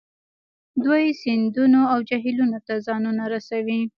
دوی 0.83 1.03
سیندونو 1.21 1.81
او 1.91 1.99
جهیلونو 2.09 2.59
ته 2.67 2.73
ځانونه 2.85 3.23
رسوي 3.33 3.81